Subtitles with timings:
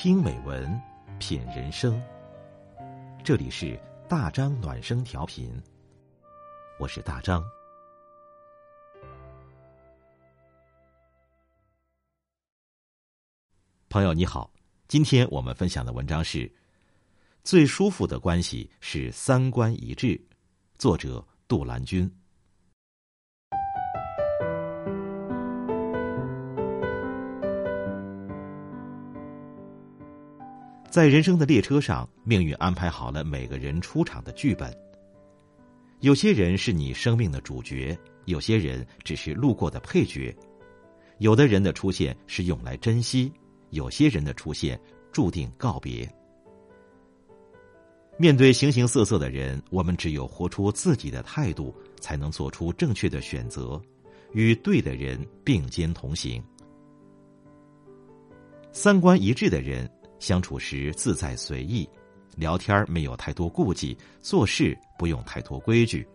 [0.00, 0.80] 听美文，
[1.18, 2.00] 品人生。
[3.24, 3.76] 这里是
[4.08, 5.60] 大张暖声调频，
[6.78, 7.42] 我是大张。
[13.88, 14.48] 朋友你好，
[14.86, 16.48] 今天我们分享的文章是：
[17.42, 20.24] 最舒服的关系是三观一致。
[20.76, 22.08] 作者杜兰君。
[30.90, 34.74] 在人生的列车上，命运安排好了每个人出场的剧本。
[36.00, 40.34] 有些人是你生命的主角，有些人只是路过的配角。
[41.18, 43.30] 有的人的出现是用来珍惜，
[43.70, 44.80] 有些人的出现
[45.12, 46.08] 注定告别。
[48.16, 53.80] 面对形形色色的人，我们只有活出自己的态度，才能做出正确的选择，
[54.32, 56.42] 与对的人并肩同行。
[58.72, 59.86] 三观一致的人。
[60.18, 61.88] 相处时自在随意，
[62.36, 66.06] 聊天没有太多顾忌，做事不用太多规矩。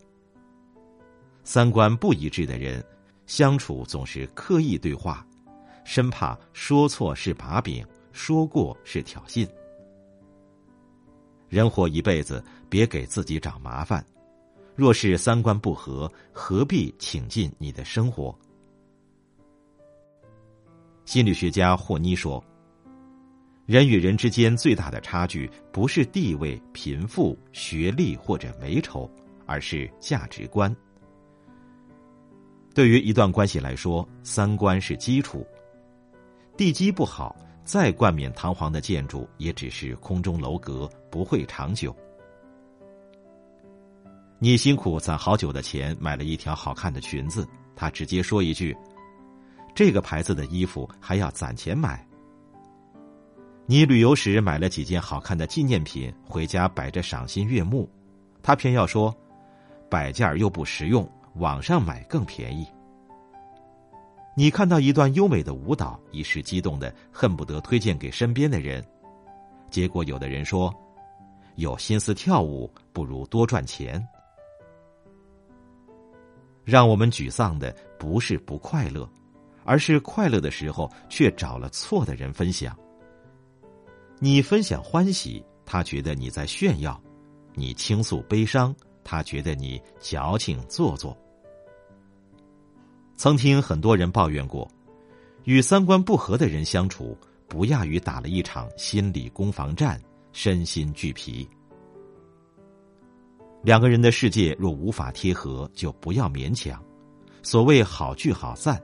[1.44, 2.84] 三观不一致的人，
[3.26, 5.26] 相处总是刻意对话，
[5.84, 9.48] 生怕说错是把柄，说过是挑衅。
[11.50, 14.06] 人活一辈子，别给自己找麻烦。
[14.76, 18.36] 若是三观不合，何必请进你的生活？
[21.06, 22.44] 心理学家霍妮说。
[23.66, 29.10] 人与人之间最大的差距，不是地位、贫富、学历或者美丑，
[29.46, 30.76] 而是价值观。
[32.76, 35.48] 对于一段关系来说，三观是基础。
[36.58, 41.96] 地基不好，再冠冕堂皇的建筑也只是空中楼阁，不会长久。
[44.40, 47.48] 你辛苦攒好久的钱买了一条好看的裙子，
[47.78, 48.76] 他直接说一句
[49.74, 52.06] ：“这个牌子的衣服还要攒钱买。”
[53.66, 57.90] 你旅游时买了几件好看的纪念品回家摆着赏心悦目，
[58.42, 59.16] 他偏要说，
[59.90, 62.68] 摆件又不实用，网上买更便宜。
[64.36, 68.84] 你看到一段优美的舞蹈，一时激动的恨不得推荐给身边的人，
[69.70, 70.74] 结果有的人说，
[71.56, 74.06] 有心思跳舞不如多赚钱。
[76.66, 79.10] 让我们沮丧的不是不快乐，
[79.64, 82.78] 而是快乐的时候却找了错的人分享。
[84.20, 86.94] 你分享欢喜，他觉得你在炫耀；
[87.54, 91.18] 你倾诉悲伤，他觉得你矫情做作。
[93.16, 94.70] 曾听很多人抱怨过，
[95.44, 100.02] 与三观不合的人相处，不亚于打了一场心理攻防战，
[100.32, 101.48] 身心俱疲。
[103.62, 106.84] 两个人的世界若无法贴合，就不要勉强。
[107.42, 108.82] 所谓好聚好散，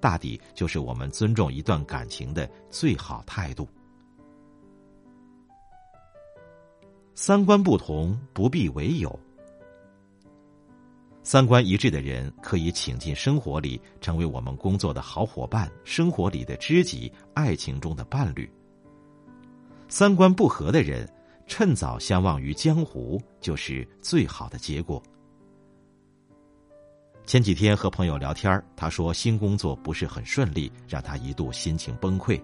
[0.00, 3.68] 大抵就是我们尊重一段感情的最好态度。
[7.22, 9.20] 三观不同不必为友，
[11.22, 18.50] 三观一致的人可以请进生活里，成为我们工作的好伙伴，生活里的知己，爱情中的伴侣。
[19.86, 21.06] 三观不合的人，
[21.46, 25.02] 趁早相忘于江湖，就是最好的结果。
[27.26, 32.42] 前几天和朋友聊天，他说新工作不是很顺利，让他一度心情崩溃。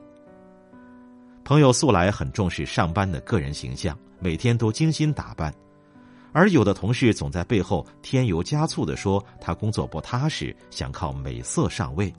[1.46, 5.54] 朋友素来很重视上班的个人形象，每天都精心打扮，
[6.32, 12.12] 而有的同事总在背后添油加醋的说他工作不踏实，想靠美色上位。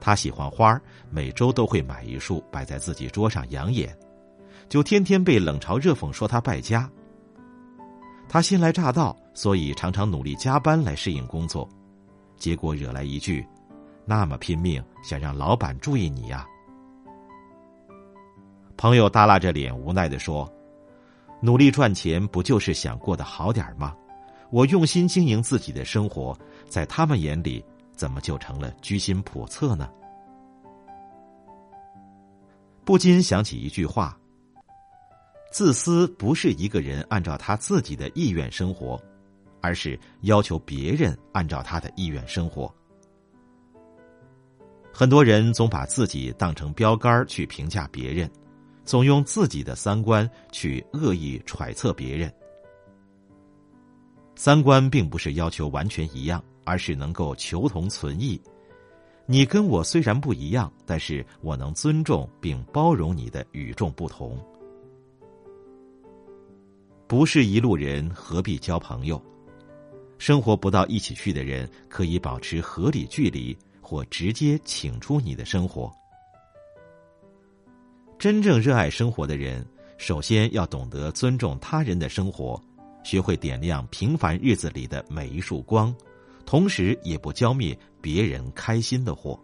[0.00, 0.80] 他喜欢花，
[1.10, 3.92] 每周都会买一束摆在自己桌上养眼，
[4.68, 6.88] 就天天被冷嘲热讽说他败家。
[8.28, 11.68] 他新来乍到，所以常常努力加班来适应工作，
[12.36, 13.44] 结果惹来一句
[14.06, 16.46] ：“那么拼命，想让老板注意你呀？”
[18.76, 20.50] 朋友耷拉着脸，无奈的说
[21.40, 23.94] ：“努力赚钱，不就是想过得好点吗？
[24.50, 26.36] 我用心经营自己的生活，
[26.68, 27.64] 在他们眼里，
[27.96, 29.88] 怎么就成了居心叵测呢？”
[32.84, 34.18] 不禁想起一句话
[35.50, 39.00] ：“自私不是一个人按照他自己的意愿生活，
[39.62, 42.72] 而是要求别人按照他的意愿生活。”
[44.92, 48.30] 很多人总把自己当成标杆去评价别人。
[48.84, 52.32] 总用自己的三观去恶意揣测别人。
[54.36, 58.40] 三观并不是要求完全一样，而是能够求同存异。
[59.26, 64.38] 你跟我虽然不一样，但是我能尊重并包容你的与众不同。
[67.06, 69.22] 不是一路人，何必交朋友？
[70.18, 75.92] 生活不到一起去的人，可以保持合理距离，或直接请出你的生活。
[78.24, 79.62] 真正热爱生活的人，
[79.98, 82.58] 首先要懂得尊重他人的生活，
[83.02, 85.94] 学会点亮平凡日子里的每一束光，
[86.46, 89.38] 同时也不浇灭别人开心的火。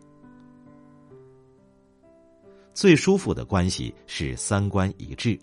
[2.72, 5.38] 最舒服的关系是三观一致。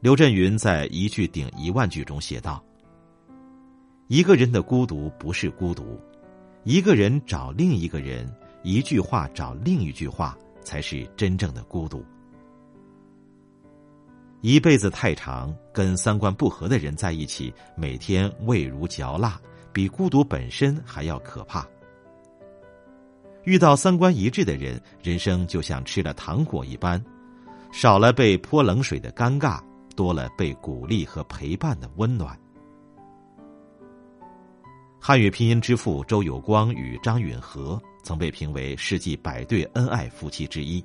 [0.00, 2.64] 刘震云在一句顶一万句中写道
[4.08, 6.00] ：“一个人的孤独不是孤独，
[6.64, 8.26] 一个人找另一个人，
[8.62, 10.34] 一句话找另一句话，
[10.66, 12.04] 才是真正的孤独。
[14.40, 19.40] 一辈子太长，跟三观不合的人在一起，每天味如嚼蜡，
[19.72, 21.64] 比孤独本身还要可怕。”
[23.44, 27.02] 遇到三观一致的人，人生就像吃了糖果一般，
[27.70, 29.60] 少了被泼冷水的尴尬，
[29.94, 32.36] 多了被鼓励和陪伴的温暖。
[35.00, 40.82] 汉语拼音之父周有光与张允和曾被评为世纪百对恩爱夫妻之一。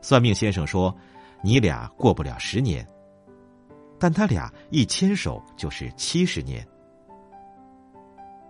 [0.00, 0.96] 算命先生说
[1.44, 2.86] ：“你俩过不了十年。”
[4.00, 6.66] 但他俩一牵手就是七十年。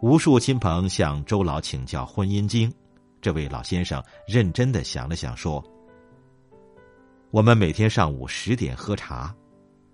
[0.00, 2.72] 无数亲朋向周老请教婚姻经，
[3.20, 5.60] 这位老先生认真的想了想，说
[7.32, 9.34] ：“我们每天上午十点喝茶，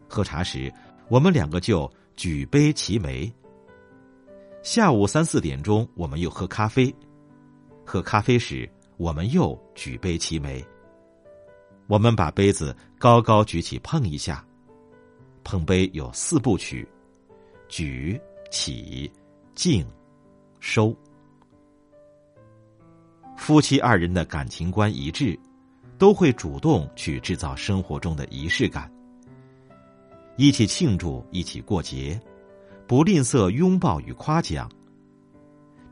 [0.07, 0.71] 喝茶时
[1.09, 3.33] 我们两个就举杯齐眉；
[4.63, 6.95] 下午三四点钟我们又喝咖啡，
[7.85, 10.65] 喝咖啡时我们又举杯齐眉。
[11.87, 14.45] 我们把杯子高高举起碰一下，
[15.43, 16.89] 碰杯有四部曲：
[17.69, 18.21] 举
[18.51, 19.11] 起。”
[19.55, 19.87] 静，
[20.59, 20.93] 收。
[23.37, 25.39] 夫妻二人的感情观一致，
[25.97, 28.93] 都会主动去制造生活中的仪式感，
[30.37, 32.21] 一起庆祝，一起过节，
[32.89, 34.69] 不吝啬拥抱与夸奖。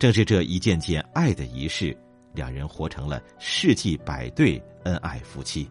[0.02, 1.96] 正是这一件件爱的仪式，
[2.34, 5.70] 两人活成了世纪百对恩爱夫妻。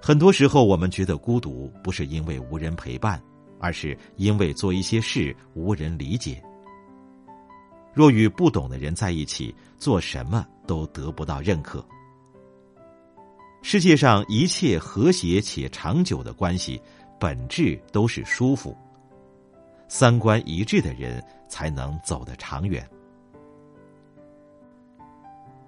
[0.00, 3.20] 很多时候，我们觉得孤独，不是因为无人陪伴。
[3.58, 6.40] 而是因为做一些事无人理解。
[7.92, 11.84] 若与不懂的人在一起，做什么都得不到认可。
[13.60, 16.80] 世界上一切和谐且长久的关系，
[17.18, 18.74] 本质都是舒服。
[19.90, 22.88] 三观一致的人才能走得长远。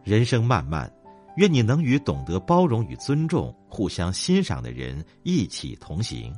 [0.04, 0.90] 人生漫漫，
[1.36, 6.32] 愿你能与懂得包容与尊重、互相欣赏的人一起同行。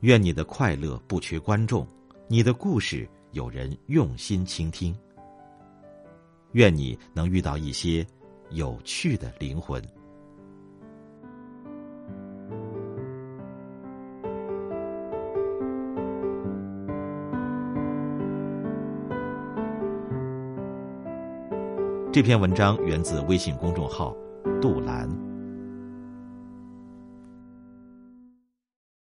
[0.00, 1.86] 愿你的快乐不缺观众，
[2.28, 4.96] 你的故事有人用心倾听。
[6.52, 8.06] 愿你能遇到一些
[8.48, 9.82] 有趣的灵魂。
[22.14, 24.16] 这篇文章源自微信公众号
[24.62, 25.10] “杜兰”。